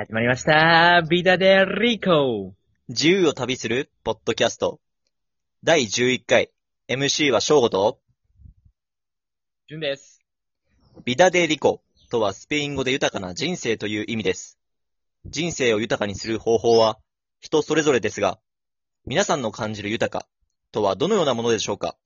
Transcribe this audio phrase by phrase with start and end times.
[0.00, 1.02] 始まりました。
[1.10, 2.54] ビダデリコ。
[2.88, 4.78] 自由を旅するポッドキャスト。
[5.64, 6.52] 第11回。
[6.88, 7.98] MC は翔吾と、
[9.68, 10.20] ジュンです。
[11.04, 14.56] ビダデリコとはスペイン語で豊かな人生という意味です。
[15.26, 17.00] 人生を豊かにする方法は
[17.40, 18.38] 人それぞれですが、
[19.04, 20.28] 皆さんの感じる豊か
[20.70, 21.96] とはどのようなものでしょうか？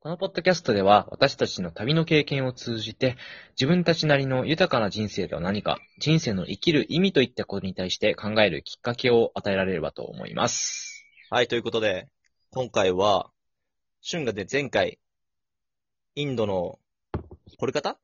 [0.00, 3.16] このポッドキャストでは、私たちの旅の経験を通じて、
[3.58, 11.04] 自分たちなりの豊かな人生とは何か、人生の生きる意味といったことに対して考えるきっかけを与えられればと思います。
[11.30, 12.08] はい、ということで、
[12.52, 13.32] 今回は、
[14.08, 15.00] 春がで前回、
[16.14, 16.78] インドの、
[17.58, 17.98] コルカタ？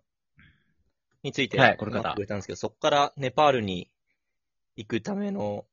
[1.23, 3.89] について、はいコルカタ話してくれたんですけど、そこからネパールに
[4.75, 5.65] 行くための、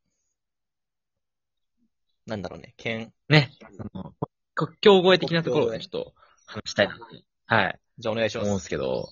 [2.27, 3.49] なんだろうね、県、ね。
[4.65, 6.13] 国境越え的なところをねちょっと
[6.45, 7.03] 話したいなって。
[7.47, 7.79] はい。
[7.97, 8.63] じゃあお願いしま思うんす。
[8.63, 9.07] ですけど、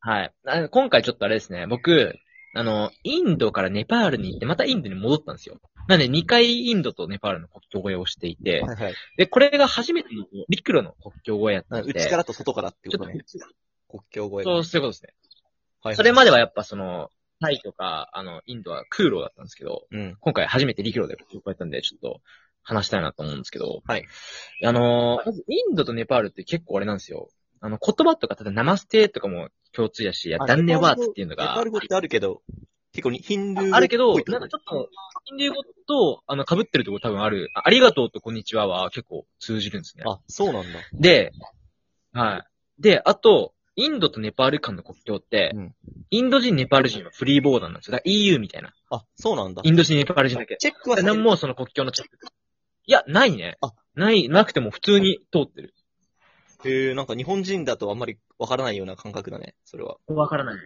[0.00, 0.34] はい。
[0.46, 2.14] あ今回ちょっとあれですね、僕、
[2.54, 5.60] あの、インドからネパールに行って、またインドに戻ったんですよ。
[5.88, 8.94] なんで2回インドとネパールの国境越えをしていて、はいはい。
[9.16, 13.24] で、これが初めての陸路の国境越えやったので、内からと外からってちょっとことね。
[13.88, 14.44] 国境越え。
[14.44, 15.14] そう、そういうことですね。
[15.82, 20.16] はいそれまではやっぱその、タイとか、あの、インドは空路だったんですけど、うん。
[20.20, 22.20] 今回初めて陸路で国境越えたんで、ちょっと
[22.62, 24.04] 話したいなと思うんですけど、はい。
[24.64, 27.28] あのーまずインドとネパールって結構あれなんですよ。
[27.60, 32.42] あの、言葉とか、例えばナマステとかも共通やし、あダンネワーツっていうのがネパール語ってあるけど、
[32.92, 34.88] 結構にヒンドゥー語あるけど、なんかちょっと、
[35.24, 37.50] ヒンデュー語と、あの、被ってるところ多分ある。
[37.54, 40.04] あありがとうとこんにちはは結構通じるんですね。
[40.06, 40.80] あ、そうなんだ。
[40.94, 41.32] で、
[42.12, 42.82] はい。
[42.82, 45.74] で、あと、インドとネパール間の国境って、うん
[46.12, 47.92] インド人、ネパール人はフリーボーダーなんですよ。
[47.92, 48.72] だから EU みたいな。
[48.90, 49.70] あ、そうなんだイ。
[49.70, 50.56] ンド人、ネパール人だけ。
[50.58, 52.18] チェックは何もその国境のチェック。
[52.86, 53.56] いや、ないね。
[53.60, 55.74] あない、なくても普通に通ってる。
[56.64, 59.96] へえ、なんか日本人だとあんまりわからないような感覚だね、それは。
[60.08, 60.56] わからない。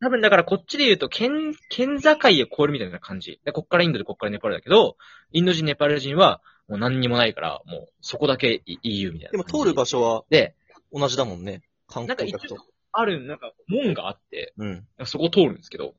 [0.00, 3.40] 多分だからこっちで言うと、県、県境を越えるみたいな感じ。
[3.44, 4.96] で、こっからインドでこっからネパールだけど、
[5.32, 9.64] インド人、ネパール人は、もう何にもないから、もうそこだけ EU みたいなでも感じ。
[9.64, 10.54] 通る場所はで、
[10.92, 11.62] 同じだもんね。
[11.86, 12.66] 観なんか一光客と。
[12.92, 14.86] ある、なんか門があって、うん。
[15.04, 15.94] そこ通るんですけど、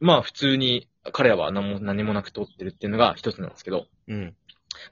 [0.00, 4.34] まあ普通に彼らは何も、何もなく通ってるっていうのが一つなんですけど、うん。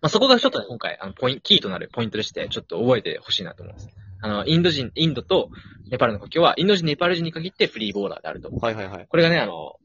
[0.01, 3.89] まあそこがちょっとね今回、あの、ポイント、キーとなるポイントでして、ちょっと覚えてほしいなと思います。
[4.23, 5.51] あの、インド人、インドと
[5.91, 8.51] ネパールの国境は、インド人、ネパール人に限ってフリーボーダーであると。
[8.51, 9.07] はいはいはい。
[9.07, 9.77] これがね、あの、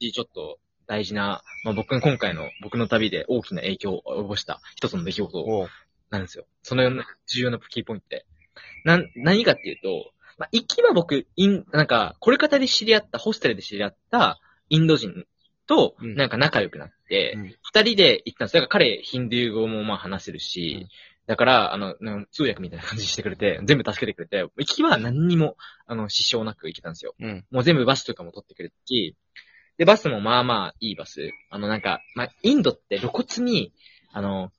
[0.00, 5.68] ちょっと大事な、まあ僕の今回の僕の旅で大きな影響を及ぼした一つの出来事おう
[6.10, 6.44] なんですよ。
[6.62, 6.82] その
[7.26, 8.26] 重要なキーポイントで。
[8.84, 15.26] なん、何かっていうと、まあ、行きは僕、イン、なんか、コルカタで知り合った、ホステルで知り合ったインド人
[15.66, 18.54] と、うんなんか仲良くなってうん、二、人で行ったんです。
[18.54, 20.88] だから彼、ヒンドゥー語もまあ話せるし、うん
[21.26, 21.94] だから、あの、
[22.32, 27.14] 通訳みたいな感じしてくれて、全部助けてくれて、行きは何にも、あの、支障なく行けたんですよ。
[27.20, 27.44] うん。
[27.52, 29.14] もう全部バスとかも取ってくれたし、
[29.78, 31.30] で、バスもまあまあいいバス。
[31.48, 33.72] あのなんか、まあ、インドって露骨に、
[34.12, 34.50] あの、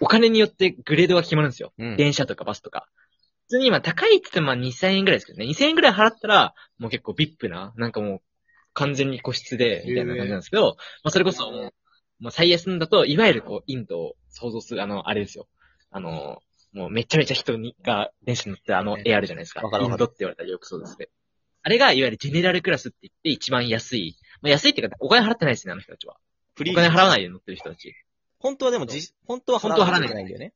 [0.00, 1.72] お金によってグレードが決まるんですよ。
[1.78, 1.96] うん。
[1.96, 2.86] 電車とかバスとか。
[3.48, 5.46] 普通に今高いって言ってもまあ2000円ぐらいですけどね。
[5.46, 8.22] 2000円ぐらい払ったら、もう結構ビップな、なんかもう
[8.74, 11.72] 完全に個室で、みたいな感じなんですけど、まあそれこそもう、
[12.20, 15.48] もう最安だと、いわゆるこう、インドを想像する、あの、あれですよ。
[15.90, 16.42] あの、
[16.72, 19.62] もうめちゃめちゃ人にが電車に乗ってあの絵あるじゃないですか。
[19.62, 21.08] わかるわかるインドって言われたらよくそうですね。
[21.62, 24.16] あれがいわゆるジェネラルクラスって言って一番安い。
[24.40, 26.16] まあ安いっていうか、お金払ってないですね、あの人たちは。
[26.54, 27.94] フリーお金払わないで乗ってる人たち。
[28.38, 30.52] 本当はでもじ、本当は本当は払わないといけないんだよね。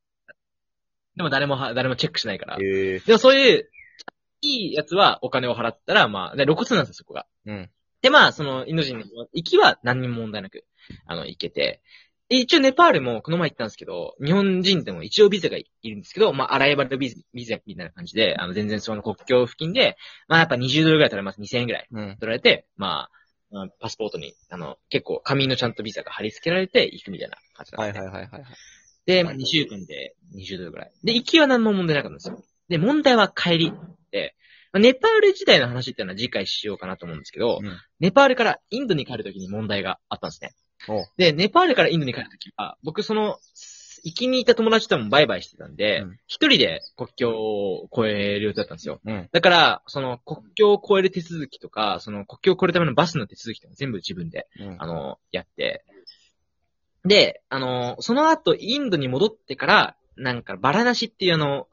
[1.16, 2.56] でも誰もは、誰もチェックしないから。
[2.56, 3.00] へえ。
[3.00, 3.70] でもそういう、
[4.40, 7.26] いいやつはお金を払ったら、まあ、で露骨なんですよ、そこが。
[7.46, 7.70] うん。
[8.04, 10.66] で、まあ、その、インド人の行きは何にも問題なく、
[11.06, 11.80] あの、行けて。
[12.28, 19.96] で一応ネパールもこの前行ったんですけど、日本人でも一応ビザがいるんですけど、まあ、アライバルビザビザみたいな感じで、あの、全然その国境付近で、
[20.28, 21.40] まあ、やっぱ20ドルぐらい取られます。
[21.40, 22.16] 2000円ぐらいうん。
[22.20, 23.10] 取られて、まあ、
[23.50, 28.56] まあパスポートに、あの、結構紙のちゃんとビザが貼り付けられて行くみたいな感じなんですねはいはいはいはいはい。
[29.06, 30.92] で、まあ、2週間で20ドルぐらい。
[31.04, 32.44] で、行きは何も問題なかったんですよ。
[32.68, 34.34] で、問題は帰りで、まあ
[34.78, 40.52] ネパール自体の話っていうのは次回しようかなと思うんですけど、うんネパールからインドに帰るときに問題があったんですね
[40.88, 41.04] おう。
[41.16, 43.38] で、ネパールからインドに帰るときは、僕その、
[44.06, 49.00] 行きにいた友達ともバイバイしてたんでうん、一、人で国境を越える予定だったんですよ。
[49.02, 49.28] うん。
[49.32, 54.76] だから、その国境を越える手続きとか、その国境を越えるためのバスの手続きとか全部自分でうん。
[54.78, 55.84] あの、やって。
[57.06, 61.66] で、あの、その後、インドに戻ってから、なんか、バラナシっていうあの、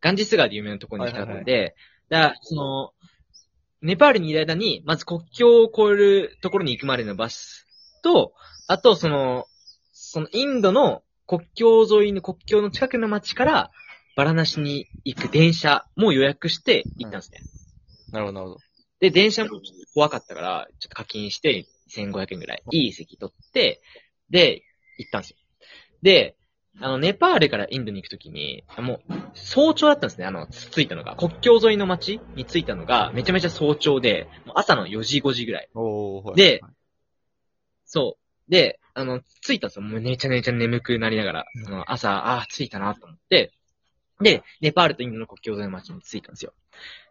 [0.00, 1.74] ガンジス川で有名なところに来たので、
[2.08, 2.92] だから、その、
[3.80, 7.66] ネパールにいる間に、まず国境を越えるところに行くまでのバス
[8.02, 8.32] と、
[8.66, 9.46] あと、その、
[9.92, 13.70] そのインドの国境沿いの国境の近くの町から、
[14.16, 17.38] バラナシに行く電車も予約して行ったんですね。
[18.10, 18.60] なるほどなるほど。
[19.00, 19.60] で、電車も
[19.94, 23.80] 怖かったから、ちょっと課金して、1500円ぐらい、いい席取って、
[24.30, 24.62] で、
[24.98, 25.36] 行ったんですよ。
[26.02, 26.36] で、
[26.80, 31.16] あの、ネパールからインドに行くときに、もう、早朝だったんですね、あの、着いたのが。
[31.16, 35.68] 国境沿いの街に着いたのが、めちゃめちゃ早朝で、もう朝の4時、5時ぐらい。
[36.36, 36.60] で、
[37.84, 38.16] そ
[38.48, 38.50] う。
[38.50, 39.82] で、あの、着いたんですよ。
[39.82, 43.52] もうめちゃめちゃ眠くなりながら、あの朝、ああ、着いたなと思って、
[44.20, 46.52] で、ネパールとインドの国境沿いの街に着いたんですよ。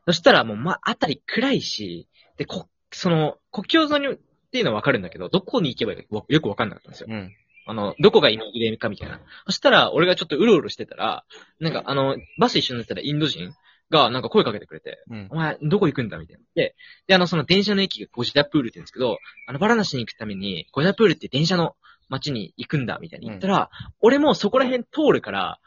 [0.06, 4.18] そしたらもう、ま、あたり暗いし、で、こ、その、国境沿いにっ
[4.52, 7.08] ていうのはわかるんだけど、どこに行けばいいかわよくわかんなかったんですよ。
[7.10, 7.32] うん。
[7.68, 9.20] あの、どこが今入れかみたいな。
[9.46, 11.26] そしたら、俺がちょっとうろうろしてたら、
[11.60, 13.54] なんかあの、バス一緒に乗ってたらインド人
[13.90, 15.36] がなんか声かけてくれて、うんお。
[15.36, 16.44] 前、どこ行くんだみたいな。
[16.56, 16.76] で、
[17.08, 19.18] で、あの、その電車の駅がゴジダプールって言うんですけど、
[19.48, 21.76] あの、バラナシに行くために、ゴジダプールって電車の
[22.10, 23.70] 街に行くんだ、みたいに言ったら、
[24.00, 25.60] 俺もそこら辺通るから、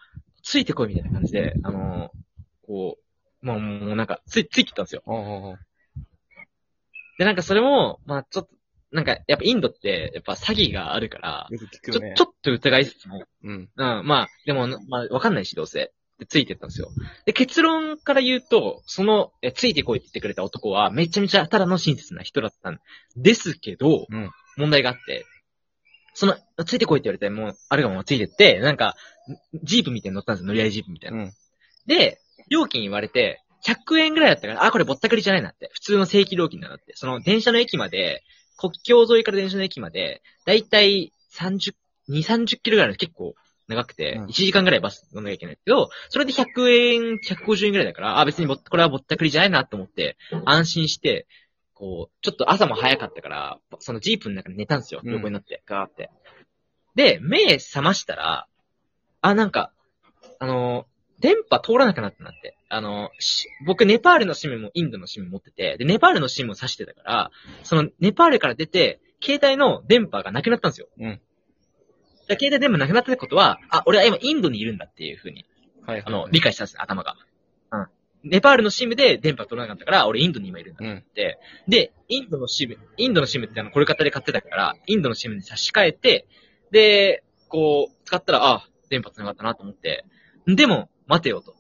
[0.43, 2.11] ついてこいみたいな感じで、あの
[2.67, 2.99] こ
[3.43, 5.03] う、もう、もうなんか、つい、ついてったんですよ。
[7.19, 8.51] で、なんかそれも、まあちょっと、
[8.93, 12.01] なんか、やっぱインドって、やっぱ詐欺があるから、よく聞くちょ。
[12.15, 13.71] ちょっと疑いつつも、うん。
[13.75, 15.93] うん、まあ、でも、まあ、わかんないし、どうせ。
[16.19, 16.89] で、ついてったんですよ。
[17.25, 22.79] で、結論から言うと、その、え、ついてこいって言ってくれた男は、めちゃめちゃただの親切な人だったん
[23.17, 25.25] ですけど、うん問題があって、
[26.13, 26.37] その、
[26.67, 28.97] ついてこいって言われて、もう、あれがもうついてって、なんか、
[29.63, 31.19] ジープみたいに乗ったんですよ、乗り合いジープみたいな。
[31.19, 31.33] うん。
[31.87, 32.21] で、
[32.51, 35.71] 料金言われて、100円ぐらいだったから、あ、これぼったくりじゃないなって。
[35.73, 36.93] 普通の正規料金だなって。
[36.95, 38.23] その電車の駅まで、
[38.61, 41.73] 国境沿いから電車の駅まで、だいたい30、
[42.11, 43.35] 2、30キロぐらいの結構
[43.69, 51.27] 長くて、うん1時間ぐらいバス乗んなきゃいけないけど、それで100円、150円ぐらいだから、あ、別にぼこれはぼったくりじゃないなと思って、安心して、
[51.73, 55.01] こう、ちょっと朝も早かったから、そのジープの中に寝たんですよ。
[55.03, 56.11] うん横になって、ガーって。
[56.95, 58.47] で、目覚ましたら、
[59.23, 59.73] あ、なんか、
[60.39, 60.87] あの、
[61.19, 62.57] 電波通らなくなったなって。
[62.73, 67.31] あの、し僕、ネパールのシムもインドのシム持ってて、で、ネパールのシムを挿してたから、
[67.65, 70.87] その、ネパールから出て、携帯の電波がなくなったんですよ。
[70.99, 71.21] うん。
[72.29, 75.45] だ携帯電波なくなったってことは、あ、俺は今インドにいるんだっていう風に、
[75.85, 76.03] はい。
[76.07, 77.17] あの、理解したんですね、頭が。
[77.73, 77.87] うん。
[78.23, 80.99] ネパールのシムで電波取らなかったから、俺インドに今いるんだうん。
[80.99, 81.41] って。
[81.67, 86.29] で、インドのシム、インドのシムってあの、コルカタで買ってたから、インドのシムに差し替えて、
[86.71, 90.05] で、こう、使ったら、あ、電波繋がったなと思って。
[90.47, 91.57] でも、待てよと。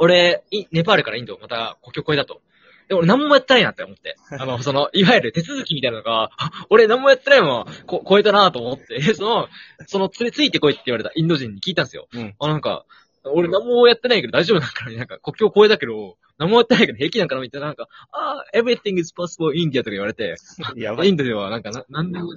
[0.00, 2.40] 俺、いネパールからインドまた国境越えだと。
[2.88, 4.16] で、俺何もやってないなって思って。
[4.36, 9.48] あの、その、いわゆる手続きみたいなのが、あ俺何もやってないまま、こ、超えたなと思って、 その、
[9.86, 12.08] その、つれついてこいって言われたインド人に聞いたんですよ。
[12.14, 12.34] うん。
[12.38, 12.86] あ、なんか、
[13.24, 20.36] 俺何もやってないけど大丈夫なんかななんか国境越えだけど、何もやってないけど平気なんかなみたいな、なんか、あ、everything is possible in India とか言われて、
[20.76, 21.10] やばい。
[21.10, 22.32] インドではなんかな、なんでも、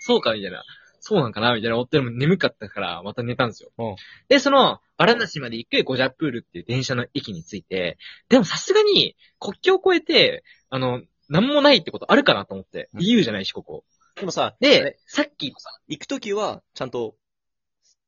[0.00, 0.62] そうかみたいな、
[1.00, 3.70] そうなんかなみたいな思っても眠かったから、また寝たんですよ。
[3.78, 3.96] うん
[4.28, 7.96] で、その、バラナシまで行くゴジャプールっていう電車の駅に着いて、
[8.28, 12.90] でもさすがに国境を越えて、あの、なんもないってことあるかなと思って。
[12.94, 13.84] うん EU じゃないし、ここ。
[14.16, 15.54] でもさ、あでれ、さっき、
[15.88, 17.14] 行くときは、ちゃんと、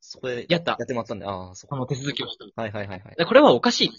[0.00, 1.76] そこでやったやってもらったんで、ああ、そこ。
[1.76, 2.60] この手続きをした。
[2.60, 3.14] はいはいはいはい。
[3.16, 3.90] でこれはおかしい。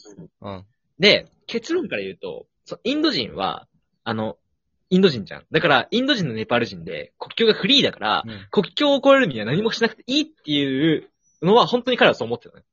[0.41, 0.65] うん。
[0.99, 3.67] で、結論から言うと、そうインド人は、
[4.03, 4.37] あの、
[4.93, 5.45] インド人じゃん。
[5.49, 11.09] だから、インド人のネパール人で、国境がフリーだから、うん国境を越えるには何もしなくていいっていう
[11.41, 12.63] のは、本当に彼はそう思ってたね。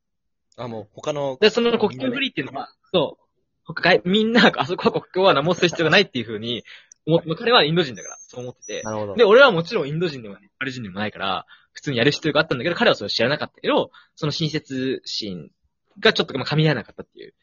[0.59, 6.63] あ、もう、他の、で、その国境フリーっていうのは、そう、みんな、あそこは国境は何もする必要がないっていうふうに、
[7.07, 8.83] 思って彼はインド人だから、そう思ってて。
[8.83, 9.15] なるほど。
[9.15, 15.51] で、俺はもちろんインド人でもネパール人でもないから、普通にやる必要があったんだけど、彼はそれを知らなかったけど、その親切心
[15.99, 17.35] がちょっとまあ噛み合わなかったっていう。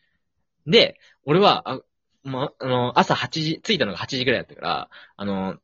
[0.67, 1.81] で、俺は、あ、
[2.27, 5.57] まあ、あの、朝8時、着いたのが8時ぐらいだったから、あの、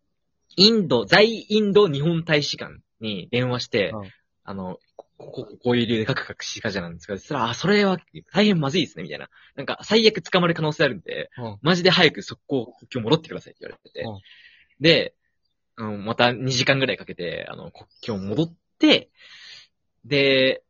[0.55, 4.11] インド、在インド日本大使館に電話して、うん。
[4.45, 4.77] あの、
[5.17, 7.97] ここ、こういう理由でカクカクしかじゃなんですかそしたら、あ、それは
[8.33, 9.29] 大変まずいですね、みたいな。
[9.55, 11.57] なんか、最悪捕まる可能性あるんで、うん。
[11.61, 13.93] マジで早く速攻、国境戻ってくださいって言われて。
[13.93, 14.01] て。
[14.03, 14.19] うん。
[14.79, 15.15] で、
[15.77, 19.09] うん、また2時間ぐらいかけて、あの、国境戻って、
[20.05, 20.63] で、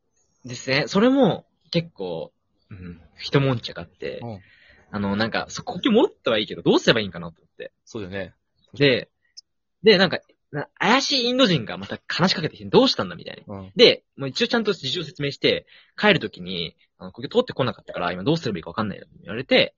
[0.46, 2.32] ですね、それも結構、
[2.70, 4.40] うん、一悶着あって、うん
[4.96, 7.72] あの、なんか、そ国境戻ったはいいけど、どうすればいいんかなと思って。
[7.84, 8.36] そうだよね。
[8.76, 9.10] で、
[9.82, 10.20] で、なんか、
[10.52, 13.44] な怪しいインド人がまた話しかけてきて、どうしたんだみたいに。
[13.48, 13.72] うん。
[13.76, 15.66] で、もう一応ちゃんと事情説明して、
[15.98, 19.74] 帰るときに、あの、ここ通ってこなかったから、今どうすればいいかわかんないよって言われて、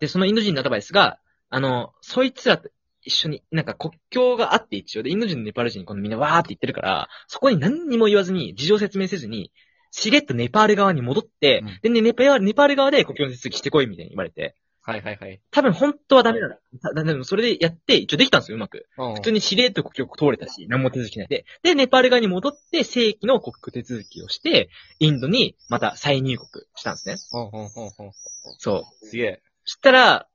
[0.00, 2.70] で、そのインド人のアドバイスが、あの、そいつらと
[3.02, 9.52] 一緒に、なんか国境があって一応で、インド人のネパール人にこのみんなわーって言ってるから、そこに何にも言わずに、事情説明せずに、
[9.96, 15.40] しれっとネパール側に戻って、うんで、ね、ネパール、ネパール側で国境の手続きしてこいみたいに言われて、はいはいはい。
[15.52, 16.48] 多分本当はダメだ。
[16.82, 18.86] ただでもそれでやって、一応できたんですよ、うまく。
[18.98, 21.46] うん普通にしれっと国境通れたし、何も手続きないで。
[21.62, 27.14] で、ネパール側に戻って、正規の国境手続きをして、インドにまた再入国したんですね。
[27.32, 28.12] うんうんうんうん。
[28.58, 29.06] そう。
[29.06, 29.42] すげえ。
[29.64, 30.26] そしたら、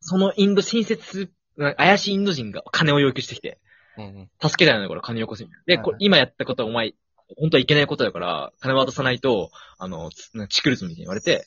[0.00, 3.58] そのインド親切、怪しいインド人が金を要求してきて、
[3.96, 4.30] うんうん。
[4.40, 5.64] 助けたよね、これ金よこせみたいな。
[5.66, 6.92] で、はいはい今やったことはお前、
[7.36, 11.46] 本当はいけないことだから、金渡さないと、あの、つチクるぞみたいに言われて、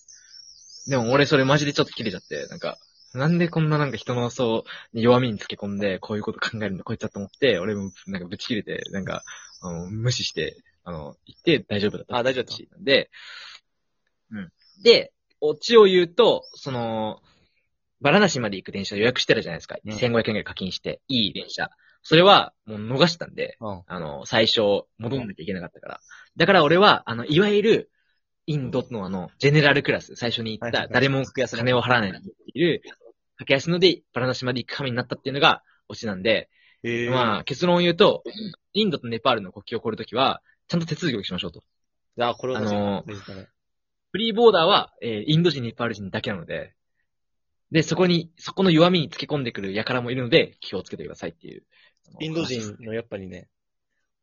[0.87, 2.77] でも俺それマジでちょっと切れちゃって、なんか、
[3.13, 9.23] なんでこんななんか人のそう、弱みにつけ込んで、こういうこと考えるんだ、こいつだと思って、俺もなんかぶち切れて、なんか、
[9.61, 12.17] あの、無視して、あの、言って大丈夫だった。
[12.17, 12.69] あ大丈夫だったし。
[12.79, 13.09] で、
[14.31, 14.49] うん。
[14.81, 15.11] で、
[15.41, 17.21] オチを言うと、その、
[17.99, 19.77] バラナシまで行く電車予約してたじゃないですか。
[19.83, 21.69] うん1500円ぐらい課金して、いい電車。
[22.03, 23.83] それは、もう逃したんで、うん。
[23.85, 24.61] あの、最初、
[24.97, 25.99] 戻んなきゃいけなかったから。
[26.35, 27.91] だから俺は、あの、いわゆる、
[28.47, 32.81] インドのあの、ジェネラルクラス、最初に言った、誰も格安ね金を払わないでできる、
[33.37, 36.49] 駆け足ので、バラナシまで行く神になったっていうのが、オチなんで、
[36.83, 38.23] えまあ、結論を言うと、
[38.73, 41.61] インドとネパールの国境を越えるときは、ちゃんと手続きをしましょうと。
[42.19, 43.03] あ、あ、これは確かにあの
[44.11, 46.73] フリーボーダーは、えーインド人、ネパール人だけなので、
[47.71, 51.63] で、そこに、そこの弱みにつけ込んでくる輩もいるので、気をつけてくださいっていう。
[52.19, 53.47] インド人のやっぱりね、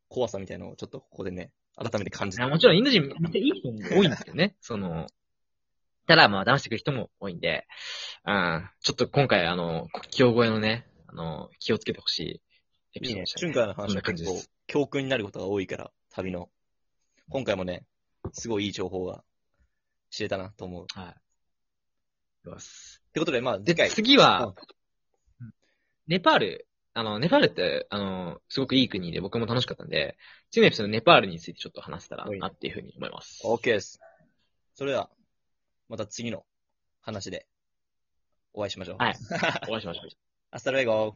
[0.07, 2.47] 怖さみたいなのをちょっとここでね、改めて感じた。
[2.47, 4.55] もちろんインド人めっちゃいい人も多いんですけどね。
[4.61, 5.07] その、
[6.05, 7.67] ただまあ騙してくる人も多いんで、
[8.25, 12.41] うん、ちょっと今回あの、国境越えのね、あの、気をつけてほしい
[12.95, 13.25] エピいいね。
[13.25, 14.51] ソードでした、春からのそんな話は結構。
[14.67, 16.49] 教訓になることが多いから、旅の。
[17.29, 17.85] 今回もね、
[18.33, 19.23] すごいいい情報が
[20.09, 20.83] 知れたなと思う。
[20.83, 21.15] っは
[22.45, 22.49] い。
[22.49, 22.98] よし。
[23.13, 23.89] てことで、まあ、で次、回。
[23.89, 24.55] 次は、うん
[26.07, 30.17] ネパール、あの、ネパールって、あの、すごくいい国で僕も楽しかったんで、
[30.49, 33.41] 次のエピソードネパールについてちょっと話せたらなっていうふうに思います。
[33.45, 33.99] OK です。
[34.73, 35.11] それでは、
[35.87, 36.45] また次の
[37.01, 37.45] 話で
[38.53, 38.97] お会いしましょう。
[38.97, 39.15] はい。
[39.69, 40.09] お会いしましょう。
[40.49, 41.13] アスタルエゴ